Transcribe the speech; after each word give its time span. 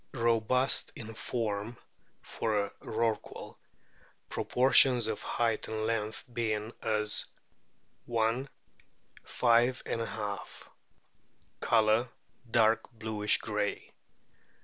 Robust 0.15 0.91
in 0.95 1.13
form 1.13 1.77
(for 2.23 2.57
a 2.63 2.71
Rorqual), 2.81 3.55
proportions 4.31 5.05
of 5.05 5.21
height 5.21 5.67
and 5.67 5.85
length 5.85 6.25
being 6.33 6.73
as 6.81 7.27
i: 8.11 8.47
5^. 9.23 10.67
Colour 11.59 12.09
dark 12.49 12.91
bluish 12.93 13.37
grey. 13.37 13.91